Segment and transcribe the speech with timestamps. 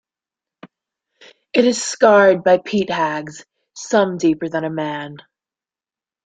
[1.53, 5.17] It is scarred by peat hags, some deeper than a man.